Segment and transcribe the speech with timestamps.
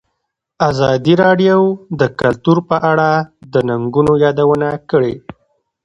[0.69, 1.59] ازادي راډیو
[1.99, 3.09] د کلتور په اړه
[3.53, 5.13] د ننګونو یادونه کړې.